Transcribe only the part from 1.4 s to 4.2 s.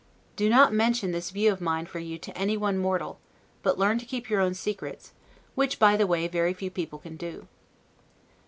of mine for you to any one mortal; but learn to